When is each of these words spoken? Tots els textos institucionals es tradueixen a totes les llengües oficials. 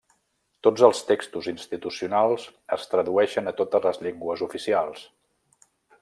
Tots 0.67 0.83
els 0.87 1.01
textos 1.09 1.49
institucionals 1.51 2.47
es 2.79 2.89
tradueixen 2.93 3.51
a 3.51 3.57
totes 3.63 3.85
les 3.89 4.01
llengües 4.07 4.43
oficials. 4.51 5.05